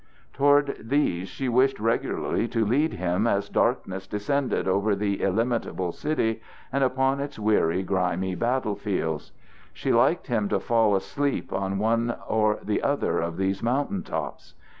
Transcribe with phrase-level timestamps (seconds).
[0.33, 6.41] Toward these she wished regularly to lead him as darkness descended over the illimitable city
[6.71, 9.31] and upon its weary grimy battle fields.
[9.73, 14.55] She liked him to fall asleep on one or the other of these mountain tops.